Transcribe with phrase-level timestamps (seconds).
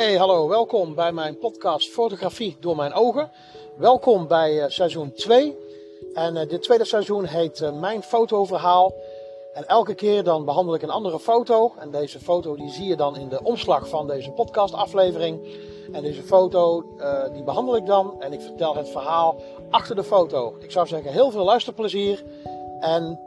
[0.00, 3.30] Hey, hallo, welkom bij mijn podcast Fotografie door mijn ogen.
[3.76, 5.56] Welkom bij uh, seizoen 2.
[6.14, 8.94] En uh, dit tweede seizoen heet uh, Mijn fotoverhaal.
[9.52, 11.72] En elke keer dan behandel ik een andere foto.
[11.78, 15.48] En deze foto die zie je dan in de omslag van deze podcastaflevering.
[15.92, 16.84] En deze foto
[17.32, 19.40] die behandel ik dan en ik vertel het verhaal
[19.70, 20.56] achter de foto.
[20.58, 22.24] Ik zou zeggen heel veel luisterplezier
[22.80, 23.20] en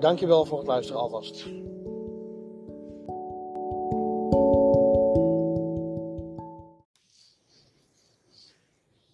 [0.00, 1.44] dankjewel voor het luisteren alvast.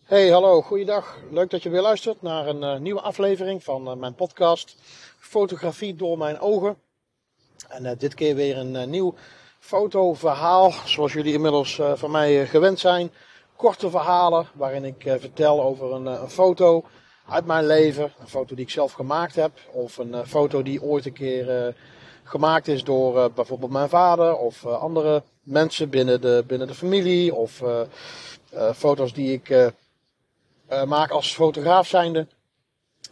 [0.06, 1.18] Hey, hallo, goeiedag.
[1.30, 4.76] Leuk dat je weer luistert naar een uh, nieuwe aflevering van uh, mijn podcast
[5.18, 6.76] Fotografie door mijn ogen.
[7.68, 9.14] En uh, dit keer weer een nieuw
[9.58, 13.10] fotoverhaal, zoals jullie inmiddels van mij gewend zijn.
[13.56, 16.84] Korte verhalen waarin ik vertel over een, een, foto
[17.28, 18.12] uit mijn leven.
[18.20, 19.52] Een foto die ik zelf gemaakt heb.
[19.72, 21.74] Of een foto die ooit een keer
[22.22, 27.34] gemaakt is door bijvoorbeeld mijn vader of andere mensen binnen de, binnen de familie.
[27.34, 27.62] Of
[28.74, 29.72] foto's die ik
[30.68, 32.26] maak als fotograaf zijnde.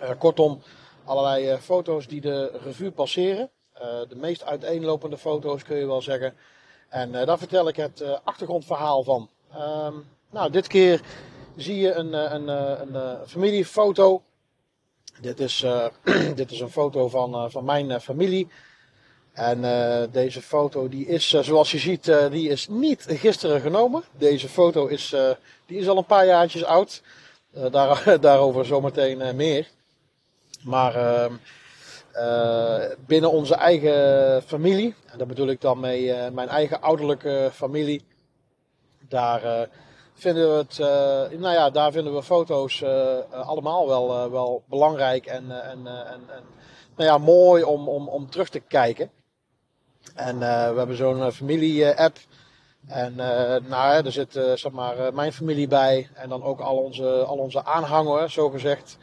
[0.03, 0.63] Uh, kortom,
[1.05, 3.51] allerlei uh, foto's die de revue passeren.
[4.09, 6.35] de meest uiteenlopende foto's kun je wel zeggen.
[6.89, 9.29] En daar vertel ik het achtergrondverhaal van.
[9.53, 9.95] Ehm,
[10.31, 11.01] nou, dit keer
[11.57, 14.23] zie je een, een, een, een familiefoto.
[15.21, 15.65] Dit is,
[16.41, 18.49] dit is een foto van, van mijn familie.
[19.33, 19.61] En
[20.13, 24.03] deze foto die is, zoals je ziet, die is niet gisteren genomen.
[24.19, 25.15] Deze foto is,
[25.67, 27.03] die is al een paar jaartjes oud.
[27.57, 29.69] Uh, daar, daarover zometeen uh, meer.
[30.63, 30.97] Maar
[32.17, 38.05] uh, binnen onze eigen familie, en daar bedoel ik dan mee mijn eigen ouderlijke familie,
[39.09, 39.69] daar
[40.15, 40.79] vinden we het,
[41.39, 42.83] nou ja, daar vinden we foto's
[43.31, 46.43] allemaal wel, wel belangrijk en, en, en, en
[46.97, 49.11] nou ja, mooi om, om, om terug te kijken.
[50.15, 52.19] En we hebben zo'n familie-app.
[52.87, 56.61] En uh, nou, er zit uh, zeg maar, uh, mijn familie bij en dan ook
[56.61, 58.99] al onze, al onze aanhangers, zo gezegd.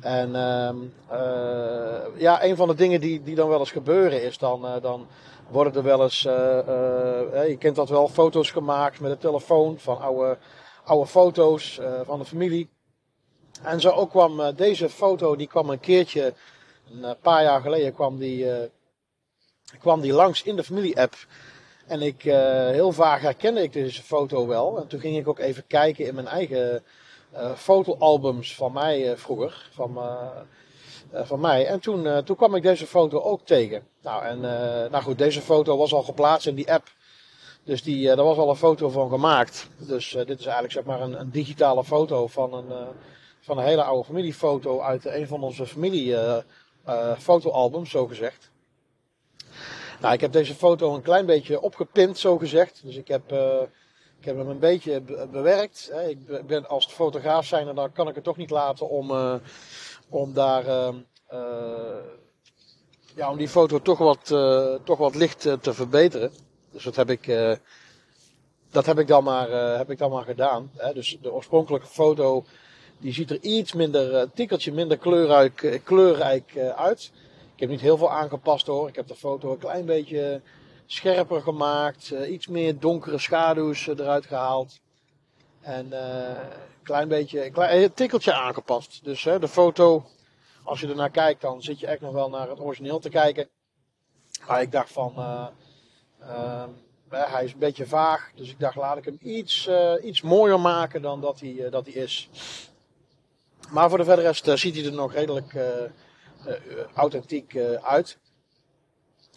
[0.00, 0.76] En ehm,
[2.16, 5.06] ja, een van de dingen die, die dan wel eens gebeuren is, dan, dan
[5.48, 10.38] worden er wel eens, je kent dat wel, foto's gemaakt met de telefoon van oude,
[10.84, 12.68] oude foto's van de familie.
[13.62, 16.34] En zo ook kwam deze foto, die kwam een keertje,
[17.02, 18.46] een paar jaar geleden kwam die,
[19.80, 21.14] kwam die langs in de familie-app.
[21.86, 22.34] En ik, uh,
[22.68, 24.78] heel vaak herkende ik deze foto wel.
[24.78, 26.82] En toen ging ik ook even kijken in mijn eigen
[27.34, 29.68] uh, fotoalbums van mij uh, vroeger.
[29.72, 29.98] Van,
[31.12, 31.66] van mij.
[31.66, 33.86] En toen, toen kwam ik deze foto ook tegen.
[34.02, 34.40] Nou, en
[34.90, 36.92] nou goed, deze foto was al geplaatst in die app.
[37.64, 39.68] Dus die, daar was al een foto van gemaakt.
[39.76, 42.86] Dus dit is eigenlijk zeg maar een, een digitale foto van een,
[43.40, 46.16] van een hele oude familiefoto uit een van onze familie
[47.18, 48.50] fotoalbums, zo gezegd.
[50.00, 52.80] Nou, ik heb deze foto een klein beetje opgepint, zo gezegd.
[52.84, 53.60] Dus ik heb, uh,
[54.18, 55.00] ik heb hem een beetje
[55.30, 55.88] bewerkt.
[55.92, 56.08] Hè.
[56.08, 59.34] Ik ben als fotograaf zijn dan kan ik het toch niet laten om, uh,
[60.08, 60.94] om daar, uh,
[63.14, 64.26] ja, om die foto toch wat,
[64.84, 66.32] toch wat licht te verbeteren.
[66.70, 67.58] Dus dat heb ik,
[68.70, 70.70] dat heb ik dan maar, heb ik dan maar gedaan.
[70.76, 70.92] Hè.
[70.92, 72.44] Dus de oorspronkelijke foto,
[72.98, 77.10] die ziet er iets minder, tikkeltje minder kleurrijk, kleurrijk uit.
[77.64, 78.88] Heb niet heel veel aangepast hoor.
[78.88, 80.40] Ik heb de foto een klein beetje
[80.86, 82.10] scherper gemaakt.
[82.10, 84.80] Uh, iets meer donkere schaduws uh, eruit gehaald.
[85.60, 89.04] En uh, een klein beetje, een, tikkeltje aangepast.
[89.04, 90.04] Dus de foto,
[90.62, 93.48] als je ernaar kijkt, dan zit je echt nog wel naar het origineel te kijken.
[94.46, 95.12] Maar ik dacht van,
[97.08, 98.30] hij is een beetje vaag.
[98.34, 99.70] Dus ik dacht, laat ik hem iets,
[100.02, 102.30] iets mooier maken dan dat hij, dat hij is.
[103.70, 105.66] Maar voor de verder rest ziet hij er nog redelijk eh,
[106.94, 108.18] authentiek eh, uit.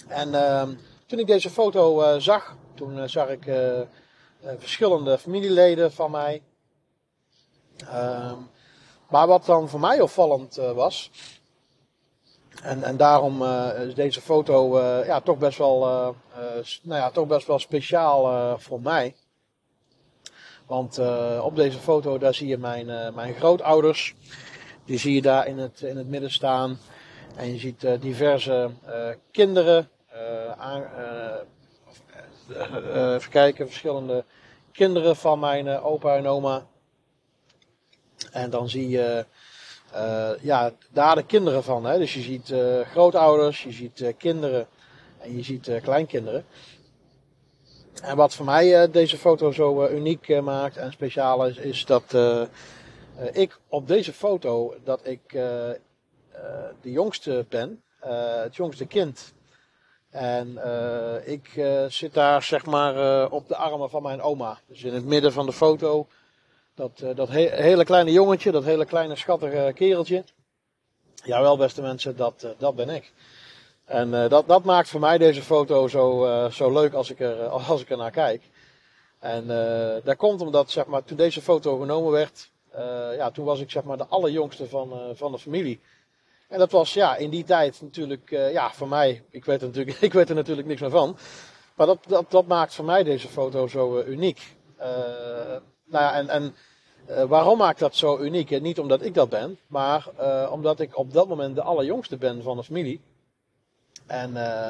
[0.07, 0.73] En ehm,
[1.05, 3.43] toen ik deze foto eh, zag, toen zag ik
[4.57, 6.41] verschillende familieleden van mij.
[7.77, 8.37] Ehm,
[9.09, 11.11] maar wat dan voor mij opvallend was,
[12.63, 13.43] en, en daarom
[13.87, 15.79] is deze foto ja, toch, best wel,
[16.81, 19.15] nou ja, toch best wel speciaal voor mij.
[20.65, 20.99] Want
[21.41, 24.15] op deze foto daar zie je mijn, mijn grootouders.
[24.87, 26.79] Die zie je daar in het, in het midden staan.
[27.37, 30.83] En je ziet uh, diverse uh, kinderen, uh, aan,
[33.15, 34.23] even kijken, verschillende
[34.71, 36.65] kinderen van mijn opa en oma.
[38.31, 39.25] En dan zie je
[40.41, 41.85] ja, daar de kinderen van.
[41.85, 41.97] Hè?
[41.97, 42.53] Dus je ziet
[42.91, 44.67] grootouders, je ziet kinderen
[45.19, 46.45] en je ziet kleinkinderen.
[48.01, 52.17] En wat voor mij deze foto zo uniek maakt en speciaal is, is dat
[53.31, 55.37] ik op deze foto dat ik
[56.81, 59.33] de jongste ben, uh, het jongste kind.
[60.09, 60.59] En
[61.25, 64.59] ik zit daar zeg maar op de armen van mijn oma.
[64.67, 66.07] Dus in het midden van de foto.
[66.75, 70.23] Dat, dat hele kleine jongetje, dat hele kleine schattige kereltje.
[71.23, 73.13] Jawel, beste mensen, dat, dat ben ik.
[73.85, 77.81] En dat, dat maakt voor mij deze foto zo, zo leuk als ik, er, als
[77.81, 78.41] ik er naar kijk.
[79.19, 82.51] En uh, dat komt omdat, zeg maar, toen deze foto genomen werd,
[83.17, 85.79] ja, toen was ik zeg maar de allerjongste van, van de familie.
[86.47, 89.97] En dat was ja, in die tijd natuurlijk, ja, voor mij, ik weet, er natuurlijk,
[90.09, 91.17] ik weet er natuurlijk niks meer van.
[91.75, 94.55] Maar dat, dat, dat maakt voor mij deze foto zo uniek.
[94.77, 96.55] nou ja, en, en
[97.27, 98.61] waarom maakt dat zo uniek?
[98.61, 100.07] Niet omdat ik dat ben, maar
[100.51, 103.01] omdat ik op dat moment de allerjongste ben van de familie.
[104.07, 104.69] En eh,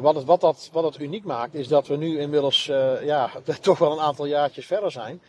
[0.00, 2.64] wat, het, wat, dat, wat dat uniek maakt, is dat we nu inmiddels
[3.02, 3.30] ja,
[3.60, 5.22] toch wel een aantal jaartjes verder zijn.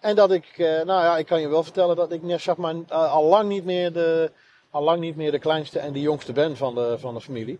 [0.00, 3.24] En dat ik, nou ja, ik kan je wel vertellen dat ik zeg maar, al,
[3.24, 4.30] lang niet meer de,
[4.76, 7.58] al lang niet meer de kleinste en de jongste ben van de, van de familie.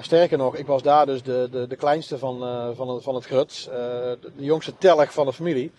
[0.00, 2.38] sterker nog, ik was daar dus de, de, de kleinste van,
[2.74, 3.64] van, het, van het grut.
[3.64, 5.72] De, de, jongste tellig van de familie.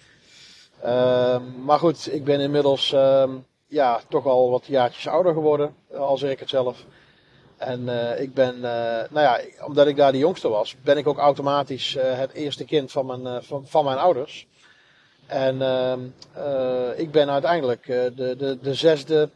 [0.81, 3.31] Ehm, maar goed, ik ben inmiddels ehm,
[3.67, 6.85] ja, toch al wat jaartjes ouder geworden, al ik het zelf.
[7.57, 7.89] En
[8.19, 12.31] ik ben, nou ja, omdat ik daar de jongste was, ben ik ook automatisch het
[12.31, 14.47] eerste kind van mijn, van, van, mijn ouders.
[15.27, 15.99] En ehm,
[16.95, 19.29] ik ben uiteindelijk de, de, de zesde,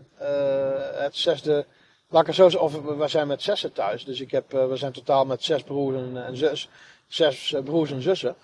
[0.94, 1.65] het zesde,
[2.09, 4.06] laat of we zijn met zessen thuis.
[4.06, 6.57] Dus ik heb, we zijn totaal met zes broers en, en
[7.07, 8.36] zes broers en zussen.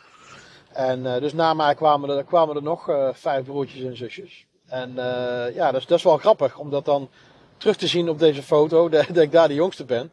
[0.73, 4.45] En dus na mij kwamen er, kwamen er nog vijf broertjes en zusjes.
[4.65, 4.93] En
[5.53, 7.09] ja, dat is, dat is wel grappig, omdat dan
[7.57, 10.11] terug te zien op deze foto dat, dat ik daar de jongste ben.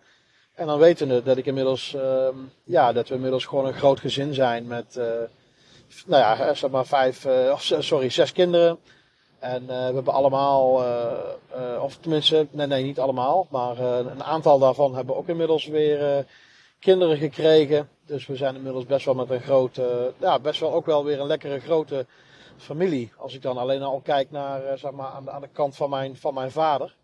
[0.55, 2.29] En dan weten we dat ik inmiddels, uh,
[2.65, 4.95] ja, dat we inmiddels gewoon een groot gezin zijn met,
[6.07, 7.27] nou ja, zeg maar vijf,
[7.59, 8.79] sorry, zes kinderen.
[9.43, 10.85] En uh, we hebben allemaal,
[11.81, 16.27] of tenminste, nee, nee, niet allemaal, maar een aantal daarvan hebben ook inmiddels weer
[16.79, 17.89] kinderen gekregen.
[18.07, 21.21] Dus we zijn inmiddels best wel met een grote, ja, best wel ook wel weer
[21.21, 22.07] een lekkere grote
[22.57, 23.13] familie.
[23.17, 25.91] Als ik dan alleen al kijk naar, zeg maar, aan de, aan de kant van
[25.91, 26.95] mijn, van mijn vader.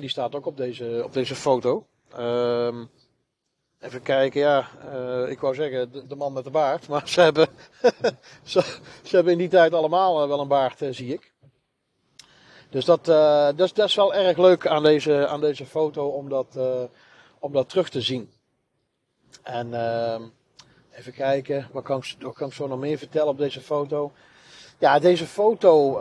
[0.00, 1.86] Die staat ook op deze, op deze foto.
[2.18, 2.74] Uh,
[3.80, 7.48] even kijken, ja, uh, ik wou zeggen de, man met de baard, maar ze hebben,
[8.42, 8.60] ze,
[9.02, 11.32] ze, hebben in die tijd allemaal uh, wel een baard, zie ik.
[12.70, 16.28] Dus dat, dat, is, dat is wel erg leuk aan deze, aan deze foto om
[16.28, 16.58] dat,
[17.38, 18.32] om dat terug te zien.
[19.42, 20.22] En ehm,
[20.90, 24.12] even kijken, wat kan, wat kan ik zo nog meer vertellen op deze foto?
[24.78, 25.92] Ja, deze foto,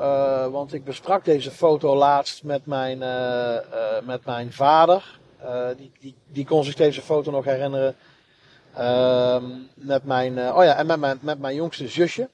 [0.51, 2.97] want ik besprak deze foto laatst met mijn,
[4.05, 5.16] met mijn vader.
[5.77, 7.95] Die, die, die kon zich deze foto nog herinneren.
[8.75, 9.43] Ehm,
[9.73, 12.29] met mijn, oh ja, en met mijn, met mijn jongste zusje.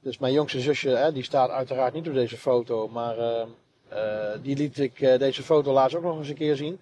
[0.00, 3.16] Dus mijn jongste zusje, hè, die staat uiteraard niet op deze foto, maar
[4.42, 6.80] die liet ik deze foto laatst ook nog eens een keer zien.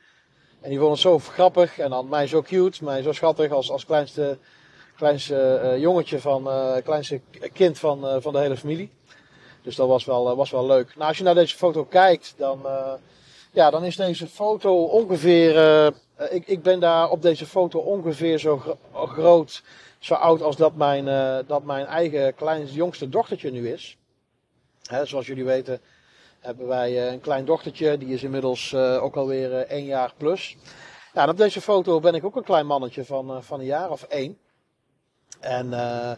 [0.61, 3.71] En die vond het zo grappig en dan mij zo cute, mij zo schattig als,
[3.71, 4.39] als kleinste
[5.01, 7.21] kleinste jongetje van, uh, kleinste
[7.53, 8.91] kind van, van de hele familie.
[9.63, 10.97] Dus dat was wel, was wel leuk.
[10.97, 12.67] Nou, als je naar deze foto kijkt, dan,
[13.51, 15.87] ja, dan is deze foto ongeveer.
[16.31, 19.63] ik, ik ben daar op deze foto ongeveer zo gro groot,
[19.99, 21.05] zo oud als dat mijn,
[21.47, 23.97] dat mijn eigen kleinste jongste dochtertje nu is.
[24.83, 25.81] Hè, zoals jullie weten
[26.41, 30.57] hebben wij een klein dochtertje, die is inmiddels ook alweer één jaar plus.
[31.15, 33.91] Ja, en op deze foto ben ik ook een klein mannetje van, van een jaar
[33.91, 34.39] of één.
[35.41, 36.13] En uh,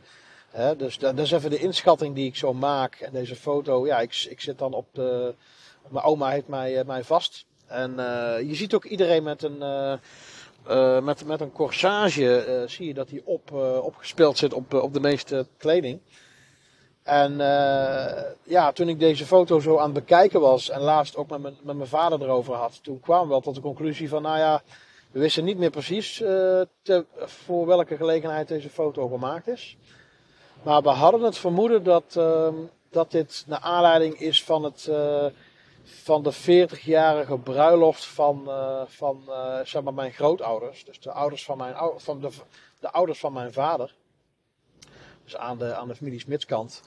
[0.50, 2.94] hè, dus dat, is even de inschatting die ik zo maak.
[2.94, 5.34] En deze foto, ja, ik, ik zit dan op de.
[5.88, 7.46] Mijn oma heeft mij, uh, mij vast.
[7.66, 9.58] En uh, je ziet ook iedereen met een.
[11.04, 15.46] met, met een corsage zie je dat hij op, opgespeeld zit op, op de meeste
[15.56, 16.00] kleding.
[17.02, 17.36] En
[18.42, 21.56] ja, toen ik deze foto zo aan het bekijken was en laatst ook met mijn,
[21.62, 24.62] met mijn vader erover had, toen kwamen we wel tot de conclusie van, nou ja,
[25.10, 26.16] we wisten niet meer precies
[26.82, 29.76] te, voor welke gelegenheid deze foto gemaakt is.
[30.62, 32.48] Maar we hadden het vermoeden dat, uh,
[32.90, 34.90] dat dit naar aanleiding is van, het,
[35.84, 38.50] van de 40-jarige bruiloft van,
[38.86, 39.22] van
[39.64, 40.84] zeg maar mijn grootouders.
[40.84, 42.28] Dus de ouders van, mijn, van de,
[42.80, 43.94] de ouders van mijn vader.
[45.24, 46.82] Dus aan de, aan de familie Smitskant.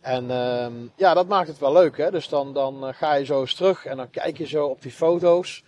[0.00, 1.96] En ehm, ja, dat maakt het wel leuk.
[1.96, 2.10] Hè?
[2.10, 4.92] Dus dan, dan ga je zo eens terug en dan kijk je zo op die
[4.92, 5.62] foto's.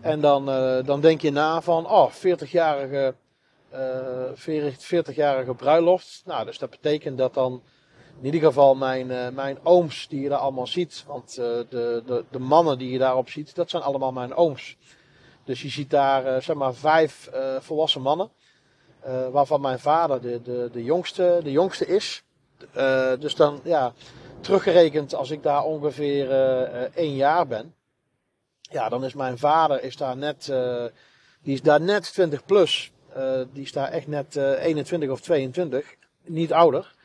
[0.00, 0.44] En dan,
[0.84, 3.14] dan denk je na van, oh, 40-jarige
[3.74, 6.22] uh, 40 bruiloft.
[6.24, 7.62] Nou, dus dat betekent dat dan
[8.18, 11.04] in ieder geval mijn, uh, mijn ooms die je daar allemaal ziet.
[11.06, 14.76] Want uh, de, de, de mannen die je daarop ziet, dat zijn allemaal mijn ooms.
[15.44, 18.30] Dus je ziet daar zeg maar vijf volwassen mannen.
[19.30, 22.22] waarvan mijn vader de, de, de, jongste, de jongste is.
[23.20, 23.92] dus dan, ja,
[24.40, 26.30] teruggerekend als ik daar ongeveer
[26.94, 27.74] één jaar ben
[28.60, 30.52] ja, dan is mijn vader is daar net,
[31.42, 32.92] Die is daar net 20 plus.
[33.52, 35.94] die is daar echt net 21 of 22.
[36.24, 36.96] Niet ouder.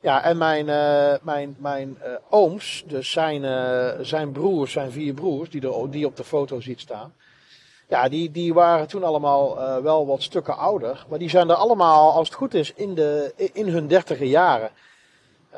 [0.00, 0.66] Ja, en mijn,
[1.22, 1.98] mijn, mijn
[2.30, 3.42] ooms, dus zijn,
[4.04, 7.14] zijn broers, zijn vier broers, die, er, die op de foto ziet staan.
[7.88, 11.06] Ja, die, die waren toen allemaal wel wat stukken ouder.
[11.08, 14.70] Maar die zijn er allemaal, als het goed is, in, de, in hun dertiger jaren.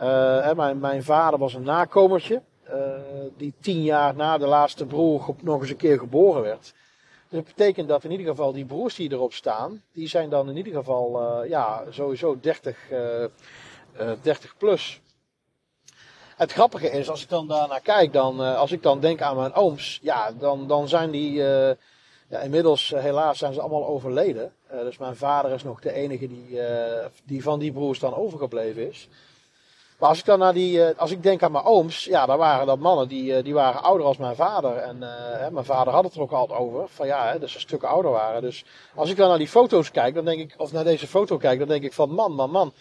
[0.02, 2.42] Uh, mijn, mijn vader was een nakomertje.
[3.37, 6.75] Die tien jaar na de laatste broer nog eens een keer geboren werd.
[7.28, 10.49] Dus dat betekent dat in ieder geval die broers die erop staan, die zijn dan
[10.49, 12.76] in ieder geval ja, sowieso 30,
[14.23, 15.00] 30 plus.
[16.37, 19.55] Het grappige is, als ik dan daarnaar kijk, dan, als ik dan denk aan mijn
[19.55, 21.33] ooms, ja, dan, dan zijn die
[22.28, 24.52] ja, inmiddels, helaas, zijn ze allemaal overleden.
[24.71, 26.61] Dus mijn vader is nog de enige die,
[27.25, 29.09] die van die broers dan overgebleven is.
[29.99, 32.67] Maar als ik dan naar die, als ik denk aan mijn ooms, ja, dan waren
[32.67, 34.76] dat mannen die, die waren ouder als mijn vader.
[34.76, 35.02] En
[35.38, 37.88] hè, mijn vader had het er ook altijd over, van ja, hè, dat ze stukken
[37.88, 38.43] ouder waren.
[38.43, 38.64] Dus
[38.95, 41.59] als ik dan naar die foto's kijk, dan denk ik, of naar deze foto kijk,
[41.59, 42.73] dan denk ik van man, man, man.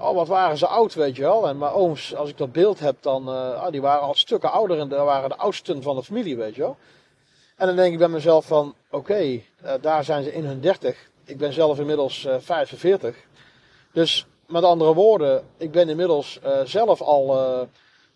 [0.00, 1.48] Oh, wat waren ze oud, weet je wel.
[1.48, 4.78] En mijn ooms, als ik dat beeld heb, dan, ah, die waren al stukken ouder
[4.78, 6.76] en dat waren de oudsten van de familie, weet je wel.
[7.60, 9.40] En dan denk ik bij mezelf van, oké, eh,
[9.80, 11.10] daar zijn ze in hun 30.
[11.24, 13.16] Ik ben zelf inmiddels uh, eh, 45.
[13.92, 17.68] Dus met andere woorden, ik ben inmiddels uh, zelf al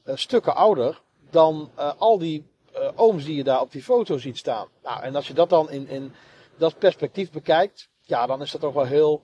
[0.04, 1.00] stukken ouder
[1.30, 2.46] dan al die
[2.94, 4.68] ooms die je daar op die foto ziet staan.
[4.82, 6.12] Nou, en als je dat dan in, in
[6.56, 9.22] dat perspectief bekijkt, ja, dan is dat toch wel heel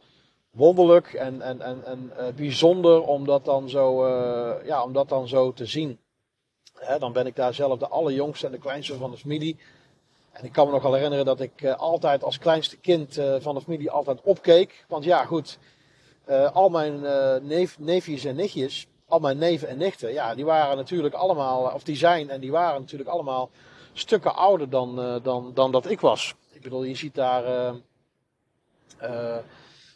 [0.50, 4.08] wonderlijk en, en, en, en bijzonder om dat dan zo,
[4.64, 5.98] ja, om dat dan zo te zien.
[6.98, 9.56] dan ben ik daar zelf de allerjongste en de kleinste van de familie.
[10.32, 13.54] En ik kan me nog wel herinneren dat ik uh, altijd als kleinste kind van
[13.54, 14.84] de familie altijd opkeek.
[14.88, 15.58] Want ja, goed,
[16.52, 17.00] al mijn
[17.46, 21.82] neef, neefjes en nichtjes, al mijn neven en nichten, ja, die waren natuurlijk allemaal, of
[21.82, 23.50] die zijn en die waren natuurlijk allemaal
[23.92, 26.34] stukken ouder dan, dan, dan dat ik was.
[26.52, 27.74] Ik bedoel, je ziet daar,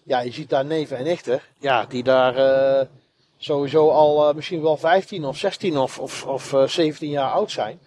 [0.05, 2.87] ja, je ziet daar neven en nichten, ja, die daar
[3.37, 7.81] sowieso al misschien wel 15 of 16 of, of, of 17 jaar oud zijn.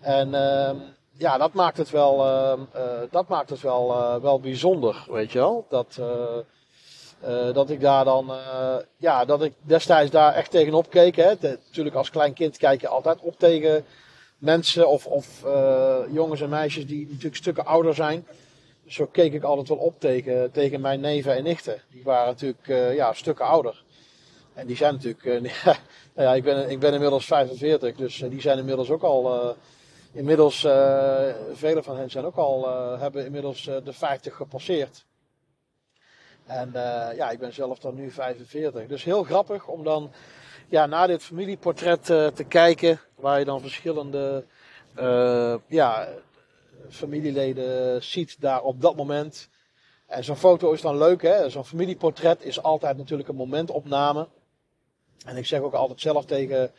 [0.00, 0.76] En ehm,
[1.16, 5.32] ja, dat maakt het wel, uh, uh, dat maakt het wel, uh, wel bijzonder, weet
[5.32, 5.66] je wel.
[5.68, 6.00] Dat,
[7.54, 8.32] dat ik daar dan,
[8.96, 11.16] ja, dat ik destijds daar echt tegenop keek.
[11.16, 11.32] Hè.
[11.40, 13.84] Natuurlijk als klein kind kijk je altijd op tegen
[14.38, 15.26] mensen of, of
[16.12, 18.26] jongens en meisjes die natuurlijk stukken ouder zijn.
[18.86, 21.82] Zo keek ik altijd wel op tegen, tegen mijn neven en nichten.
[21.90, 23.84] Die waren natuurlijk ja, stukken ouder.
[24.54, 25.24] En die zijn natuurlijk,
[26.14, 29.56] nou ja, ik ben, ik ben inmiddels 45, dus die zijn inmiddels ook al
[30.14, 30.60] Inmiddels,
[31.52, 35.04] vele van hen zijn ook al, hebben inmiddels de 50 gepasseerd.
[36.46, 36.70] En
[37.16, 38.86] ja, ik ben zelf dan nu 45.
[38.86, 40.10] Dus heel grappig om dan
[40.68, 43.00] ja, naar dit familieportret te kijken.
[43.14, 44.44] Waar je dan verschillende
[45.66, 46.08] ja,
[46.90, 49.48] familieleden ziet daar op dat moment.
[50.06, 51.50] En zo'n foto is dan leuk, hè?
[51.50, 54.28] Zo'n familieportret is altijd natuurlijk een momentopname.
[55.24, 56.72] En ik zeg ook altijd zelf tegen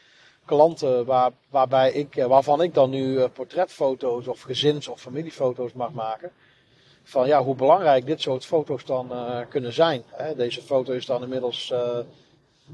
[0.45, 5.73] klanten waar, waarbij ik, eh, waarvan ik dan nu eh, portretfoto's of gezins- of familiefoto's
[5.73, 6.31] mag maken.
[7.03, 10.03] Van ja, hoe belangrijk dit soort foto's dan uh, kunnen zijn.
[10.07, 10.35] Hè.
[10.35, 11.73] Deze foto is dan inmiddels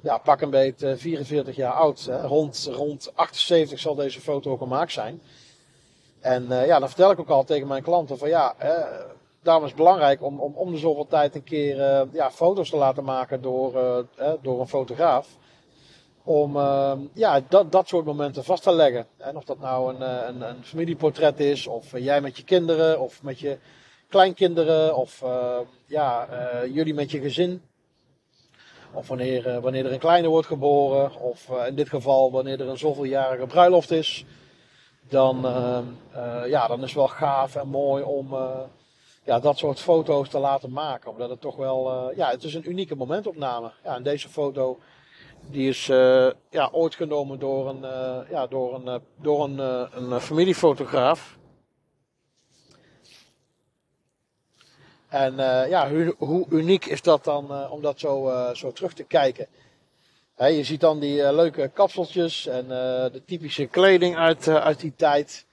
[0.03, 2.09] ja, pak een beet 44 jaar oud.
[2.21, 5.21] Rond, rond 78 zal deze foto gemaakt zijn.
[6.21, 8.55] En uh, ja, dan vertel ik ook al tegen mijn klanten van ja,
[9.43, 12.77] daarom is het belangrijk om, om om de zoveel tijd een keer ja, foto's te
[12.77, 13.71] laten maken door,
[14.41, 15.27] door een fotograaf.
[16.23, 16.57] Om
[17.13, 19.07] ja, dat, dat soort momenten vast te leggen.
[19.17, 22.99] En of dat nou een, eh, een, een familieportret is, of jij met je kinderen,
[22.99, 23.57] of met je
[24.09, 25.23] kleinkinderen, of
[25.85, 26.27] ja,
[26.71, 27.61] jullie met je gezin.
[28.93, 32.77] Of wanneer, wanneer er een kleine wordt geboren, of in dit geval wanneer er een
[32.77, 34.25] zoveeljarige bruiloft is.
[35.11, 35.85] Dan, ehm,
[36.47, 38.35] ja, dan is het wel gaaf en mooi om
[39.23, 41.11] ja, dat soort foto's te laten maken.
[41.11, 43.71] Omdat het toch wel, ja, het is een unieke momentopname.
[43.83, 44.79] Ja, en deze foto
[45.49, 45.85] die is
[46.49, 47.81] ja, ooit genomen door een,
[48.29, 49.59] ja, door een, door een,
[50.13, 51.37] een familiefotograaf.
[55.07, 55.35] En
[55.69, 59.47] ja, hoe, hoe, uniek is dat dan om dat zo, zo terug te kijken?
[60.49, 65.45] Je ziet dan die leuke kapseltjes en de typische kleding uit, uit die tijd.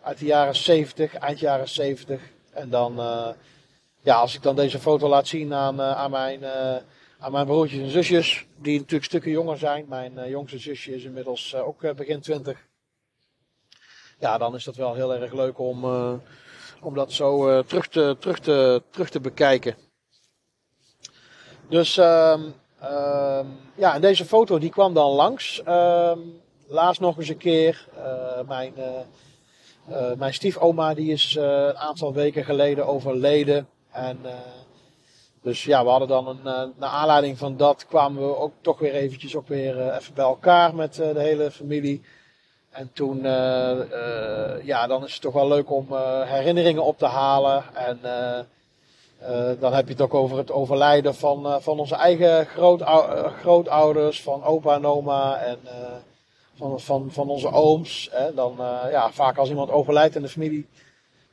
[0.00, 2.20] Uit de jaren 70, eind jaren 70.
[2.50, 2.94] En dan,
[4.00, 6.44] ja, als ik dan deze foto laat zien aan, aan mijn
[7.18, 9.86] aan mijn broertjes en zusjes, die natuurlijk stukken jonger zijn.
[9.88, 12.66] Mijn jongste zusje is inmiddels ook begin 20.
[14.18, 15.84] Ja, dan is dat wel heel erg leuk om,
[16.80, 19.76] om dat zo terug, te, terug, te, terug te bekijken.
[21.68, 22.54] Dus um,
[23.74, 25.62] ja, en deze foto die kwam dan langs.
[25.68, 27.88] Um, laatst nog eens een keer.
[28.46, 28.72] mijn
[30.16, 33.68] mijn stiefoma die is een aantal weken geleden overleden.
[33.90, 34.18] En
[35.42, 38.92] dus ja, we hadden dan een, naar aanleiding van dat kwamen we ook toch weer
[38.92, 42.02] eventjes ook weer even bij elkaar met de hele familie.
[42.70, 43.22] En toen,
[44.62, 45.86] ja, dan is het toch wel leuk om
[46.24, 47.64] herinneringen op te halen.
[47.74, 47.98] En
[49.60, 52.46] dan heb je het ook over het overlijden van, uh, van onze eigen
[53.40, 55.58] grootouders, van opa en oma en
[56.54, 58.08] van, van, van onze ooms.
[58.12, 58.34] Hè.
[58.34, 58.54] Dan,
[58.90, 60.66] ja, vaak als iemand overlijdt in de familie,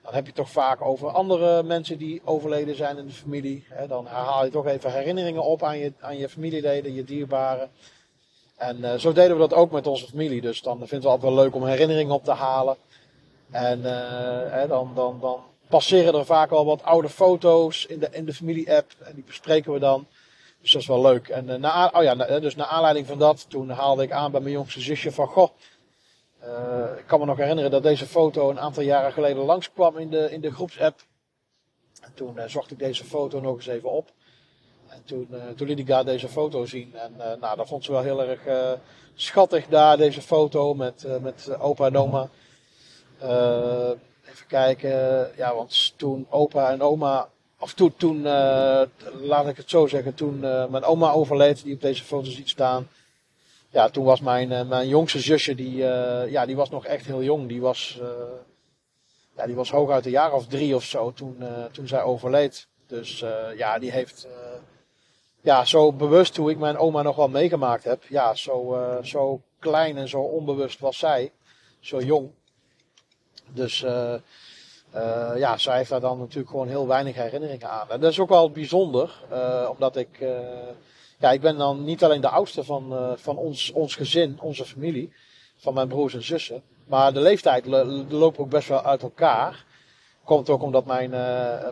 [0.04, 3.66] dan heb je het toch vaak over andere mensen die overleden zijn in de familie.
[3.88, 7.70] Dan haal je toch even herinneringen op aan je, aan je familieleden, je dierbaren.
[8.56, 10.42] En zo deden we dat ook met onze familie.
[10.42, 12.76] Dus dan vinden we het altijd wel leuk om herinneringen op te halen.
[13.52, 13.82] En
[14.68, 18.92] dan, dan, dan passeren er vaak al wat oude foto's in de, in de familie-app.
[19.00, 20.08] En die bespreken we dan.
[20.62, 21.28] Dus dat is wel leuk.
[21.28, 24.42] En uh, na, oh ja, dus naar aanleiding van dat, toen haalde ik aan bij
[24.42, 25.50] mijn jongste zusje van, goh,
[26.44, 30.10] uh, ik kan me nog herinneren dat deze foto een aantal jaren geleden langskwam in
[30.10, 31.00] de, in de groepsapp.
[32.02, 34.12] En toen zocht ik deze foto nog eens even op.
[34.88, 36.96] En toen, toen liet ik daar deze foto zien.
[36.96, 38.42] En nou, dat vond ze wel heel erg
[39.16, 42.30] schattig daar, deze foto met, met opa en oma.
[44.32, 48.82] Even kijken, ja, want toen opa en oma, of toen, toen uh,
[49.22, 52.50] laat ik het zo zeggen, toen uh, mijn oma overleed, die op deze foto ziet
[52.50, 52.90] staan.
[53.70, 55.76] Ja, toen was mijn, uh, mijn jongste zusje, die,
[56.30, 57.48] ja, die was nog echt heel jong.
[57.48, 58.00] Die was,
[59.36, 62.68] ja, die was hooguit een jaar of drie of zo toen, toen zij overleed.
[62.88, 63.24] Dus
[63.56, 64.28] ja, die heeft,
[65.42, 68.04] ja, zo bewust hoe ik mijn oma nog wel meegemaakt heb.
[68.04, 71.32] Ja, zo, zo klein en zo onbewust was zij.
[71.80, 72.32] Zo jong.
[73.54, 74.14] Dus uh,
[74.96, 77.90] uh, ja, zij heeft daar dan natuurlijk gewoon heel weinig herinneringen aan.
[77.90, 80.24] En dat is ook wel bijzonder, uh, omdat ik,
[81.20, 85.14] ja, ik ben dan niet alleen de oudste van, van ons, ons gezin, onze familie,
[85.58, 86.64] van mijn broers en zussen.
[86.86, 87.66] Maar de leeftijd
[88.10, 89.66] loopt ook best wel uit elkaar.
[90.24, 91.10] Komt ook omdat mijn,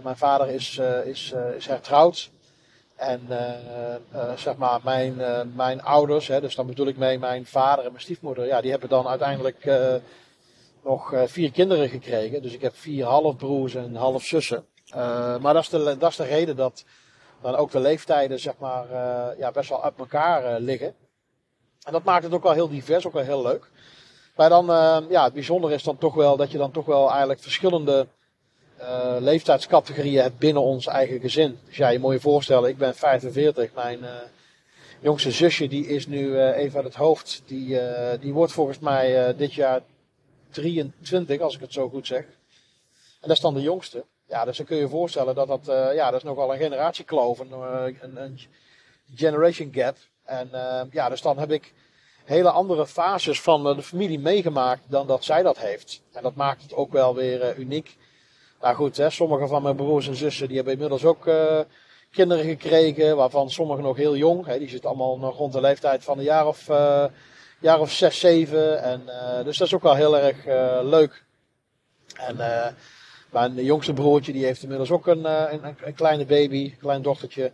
[0.04, 2.30] mijn vader is, is, is hertrouwd.
[2.96, 3.22] En
[4.36, 5.22] zeg maar, mijn,
[5.56, 8.72] mijn ouders, hè, dus dan bedoel ik mee mijn vader en mijn stiefmoeder, ja, die
[8.72, 9.70] hebben dan uiteindelijk
[10.88, 12.42] nog uh, vier kinderen gekregen.
[12.42, 14.66] Dus ik heb vier halfbroers en halfzussen.
[14.90, 16.86] Uh, maar dat is, de, dat is de reden dat
[17.42, 20.96] dan ook de leeftijden zeg maar, uh, ja, best wel uit elkaar liggen.
[21.84, 23.70] En dat maakt het ook wel heel divers, ook wel heel leuk.
[24.36, 24.66] Maar dan,
[25.10, 28.08] ja, het bijzondere is dan toch wel dat je dan toch wel eigenlijk verschillende
[29.20, 31.60] leeftijdscategorieën hebt binnen ons eigen gezin.
[31.66, 34.00] Dus ja, je moet je voorstellen, ik ben 45, mijn
[35.00, 37.44] jongste zusje die is nu even aan het hoofd.
[37.46, 37.80] Die,
[38.20, 39.82] die wordt volgens mij dit jaar
[40.62, 42.22] 23, als ik het zo goed zeg.
[43.22, 44.06] En dat is dan de jongste.
[44.28, 46.60] Ja, dus dan kun je je voorstellen dat dat, uh, ja, dat is nogal een
[46.60, 48.40] generatiekloof, een, eh, een, een
[49.16, 49.96] generation gap.
[50.24, 51.74] En uh, ja, dus dan heb ik
[52.26, 56.02] hele andere fases van de familie meegemaakt dan dat zij dat heeft.
[56.12, 57.98] En dat maakt het ook wel weer uniek.
[58.62, 61.30] Nou goed, hè, sommige van mijn broers en zussen die hebben inmiddels ook
[62.12, 64.46] kinderen gekregen, waarvan sommigen nog heel jong.
[64.46, 66.70] Hè, die zitten allemaal nog rond de leeftijd van een jaar of
[67.60, 68.82] jaar of zes, zeven.
[68.82, 71.24] En, uh, dus dat is ook wel heel erg uh, leuk.
[72.16, 72.68] En uh,
[73.32, 77.52] mijn jongste broertje die heeft inmiddels ook een, een, een kleine baby, een klein dochtertje.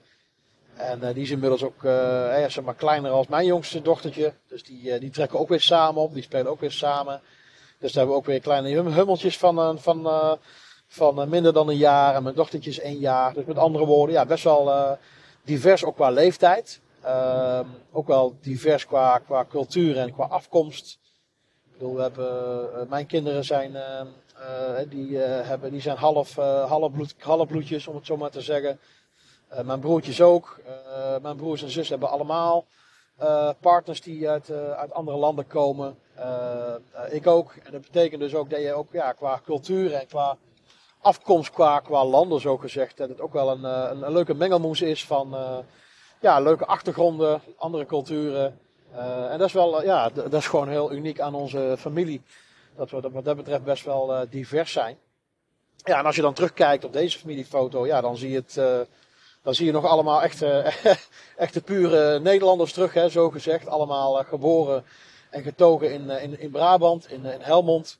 [0.75, 4.33] En die is inmiddels ook ja, zeg maar kleiner als mijn jongste dochtertje.
[4.47, 7.21] Dus die, die trekken ook weer samen op, die spelen ook weer samen.
[7.79, 10.37] Dus daar hebben we ook weer kleine hummeltjes van, van,
[10.87, 12.15] van minder dan een jaar.
[12.15, 13.33] En mijn dochtertje is één jaar.
[13.33, 14.97] Dus met andere woorden, ja, best wel
[15.43, 16.79] divers ook qua leeftijd.
[17.05, 17.59] Uh,
[17.91, 20.99] ook wel divers qua, qua cultuur en qua afkomst.
[21.65, 27.15] Ik bedoel, we hebben, uh, mijn kinderen zijn, uh, die, hebben, die zijn half, halfbloed,
[27.17, 28.79] halfbloedjes, om het zo maar te zeggen.
[29.65, 30.61] mijn broertjes ook.
[31.21, 32.65] mijn broers en zus hebben allemaal
[33.59, 35.97] partners die uit, uit andere landen komen.
[37.09, 37.53] ik ook.
[37.63, 40.37] En dat betekent dus ook dat je ook ja, qua cultuur en qua
[41.01, 44.81] afkomst, qua, qua landen zo gezegd, dat het ook wel een, een, een leuke mengelmoes
[44.81, 45.35] is van
[46.23, 48.59] ja, leuke achtergronden, andere culturen.
[48.93, 52.21] Uh, en dat is wel, ja, dat is gewoon heel uniek aan onze familie.
[52.75, 54.97] Dat we wat dat betreft best wel uh, divers zijn.
[55.77, 58.87] Ja, en als je dan terugkijkt op deze familiefoto, ja, dan zie je het,
[59.41, 60.73] dan zie je nog allemaal echte,
[61.45, 63.67] echte pure Nederlanders terug, hè, zo gezegd.
[63.67, 64.83] Allemaal geboren
[65.29, 67.99] en getogen in, in, in Brabant, in, in Helmond,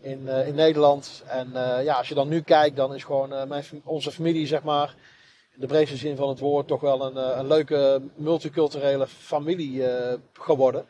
[0.00, 1.22] in, in Nederland.
[1.26, 1.50] En
[1.82, 4.94] ja, als je dan nu kijkt, dan is gewoon mijn, onze familie, zeg maar,
[5.54, 10.12] de breedste zin van het woord toch wel een, eh, een leuke multiculturele familie uh,
[10.32, 10.80] geworden.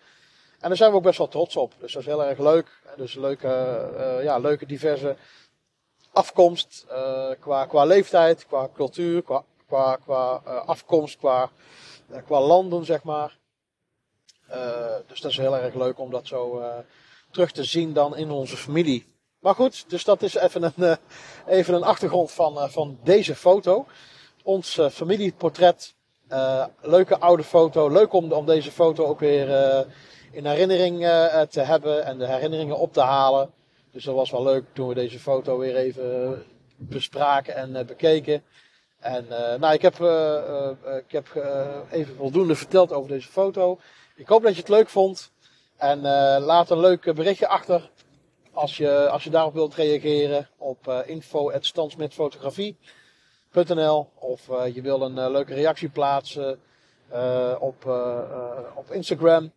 [0.61, 1.75] En daar zijn we ook best wel trots op.
[1.79, 2.83] Dus dat is heel erg leuk.
[2.97, 3.47] Dus leuke,
[3.97, 5.17] uh, ja, leuke diverse
[6.13, 6.87] afkomst
[7.41, 10.35] qua, qua leeftijd, qua cultuur, qua, qua, qua
[10.67, 11.51] afkomst, qua,
[12.27, 13.39] qua landen, zeg maar.
[15.07, 16.63] dus dat is heel erg leuk om dat zo
[17.31, 19.07] terug te zien dan in onze familie.
[19.39, 20.99] Maar goed, dus dat is even een,
[21.47, 23.87] even een achtergrond van, van deze foto.
[24.45, 25.95] Ons familieportret.
[26.81, 27.89] leuke oude foto.
[27.89, 29.49] Leuk om, om deze foto ook weer
[30.33, 30.99] in herinnering
[31.51, 33.51] te hebben en de herinneringen op te halen.
[33.93, 36.43] Dus dat was wel leuk toen we deze foto weer even
[36.77, 38.43] bespraken en bekeken.
[38.99, 39.27] En
[39.59, 39.95] nou, ik heb,
[41.07, 41.27] ik heb
[41.91, 43.79] even voldoende verteld over deze foto.
[44.17, 45.33] Ik hoop dat je het leuk vond.
[45.77, 46.01] En
[46.41, 47.91] laat een leuk berichtje achter
[48.53, 50.99] als je, als je daarop wilt reageren op uh,
[54.15, 56.61] of je wil een leuke reactie plaatsen
[57.59, 57.85] op,
[58.75, 59.53] op Instagram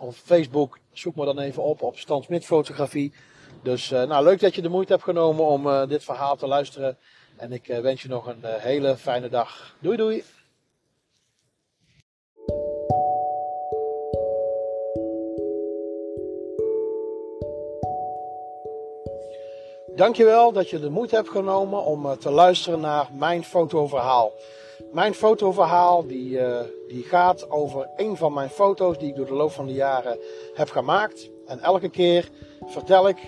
[0.00, 0.78] of Facebook.
[0.92, 3.12] Zoek me dan even op op Standsmetfotografie.
[3.62, 6.98] Dus nou, leuk dat je de moeite hebt genomen om dit verhaal te luisteren.
[7.36, 9.74] En ik eh, wens je nog een eh, hele fijne dag.
[9.78, 10.24] Doei doei!
[19.96, 24.32] Dankjewel dat je de moeite hebt genomen om eh, te luisteren naar mijn fotoverhaal.
[24.92, 26.38] Mijn fotoverhaal die,
[26.88, 30.18] die gaat over een van mijn foto's die ik door de loop van de jaren
[30.54, 31.30] heb gemaakt.
[31.46, 32.30] En elke keer
[32.66, 33.18] vertel ik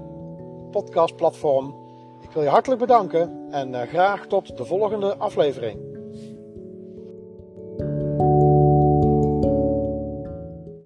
[0.70, 1.74] podcastplatform.
[2.20, 5.93] Ik wil je hartelijk bedanken en eh, graag tot de volgende aflevering.